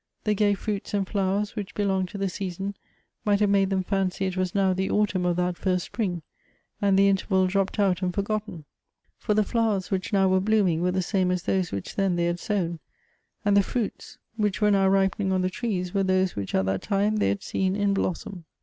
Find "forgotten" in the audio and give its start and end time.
8.11-8.65